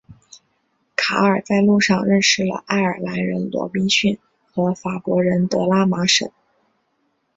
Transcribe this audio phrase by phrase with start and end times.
[0.95, 4.17] 卡尔在路上认识了爱尔兰人罗宾逊
[4.51, 6.31] 和法国人德拉马什。